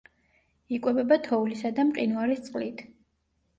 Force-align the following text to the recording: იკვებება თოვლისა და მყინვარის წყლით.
იკვებება 0.77 1.19
თოვლისა 1.27 1.73
და 1.81 1.87
მყინვარის 1.91 2.43
წყლით. 2.51 2.85